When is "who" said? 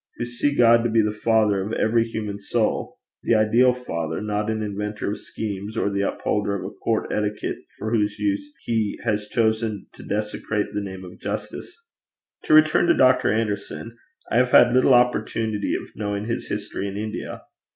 0.17-0.25